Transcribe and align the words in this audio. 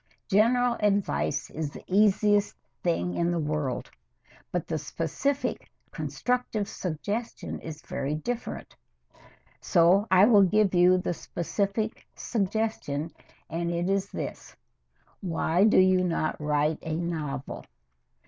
General 0.31 0.77
advice 0.79 1.51
is 1.51 1.69
the 1.69 1.83
easiest 1.85 2.55
thing 2.81 3.13
in 3.13 3.29
the 3.29 3.37
world, 3.37 3.91
but 4.51 4.65
the 4.67 4.79
specific, 4.79 5.69
constructive 5.91 6.67
suggestion 6.67 7.59
is 7.59 7.83
very 7.83 8.15
different. 8.15 8.75
So 9.59 10.07
I 10.09 10.25
will 10.25 10.41
give 10.41 10.73
you 10.73 10.97
the 10.97 11.13
specific 11.13 12.07
suggestion, 12.15 13.11
and 13.47 13.69
it 13.69 13.91
is 13.91 14.09
this: 14.09 14.55
Why 15.19 15.65
do 15.65 15.77
you 15.77 16.03
not 16.03 16.41
write 16.41 16.79
a 16.81 16.95
novel? 16.95 17.63